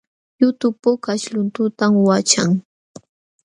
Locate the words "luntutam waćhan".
1.33-2.51